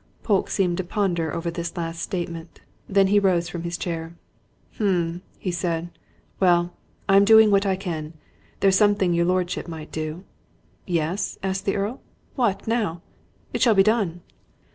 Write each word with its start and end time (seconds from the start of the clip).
Polke 0.23 0.49
seemed 0.49 0.77
to 0.77 0.83
ponder 0.83 1.31
over 1.31 1.51
this 1.51 1.77
last 1.77 2.01
statement. 2.01 2.59
Then 2.89 3.05
he 3.05 3.19
rose 3.19 3.47
from 3.49 3.61
his 3.61 3.77
chair. 3.77 4.15
"Um!" 4.79 5.21
he 5.37 5.51
said. 5.51 5.91
"Well 6.39 6.73
I'm 7.07 7.23
doing 7.23 7.51
what 7.51 7.67
I 7.67 7.75
can. 7.75 8.13
There's 8.61 8.75
something 8.75 9.13
your 9.13 9.25
lordship 9.25 9.67
might 9.67 9.91
do." 9.91 10.23
"Yes?" 10.87 11.37
asked 11.43 11.65
the 11.65 11.75
Earl. 11.75 12.01
"What, 12.33 12.65
now! 12.67 13.03
It 13.53 13.61
shall 13.61 13.75
be 13.75 13.83
done." 13.83 14.21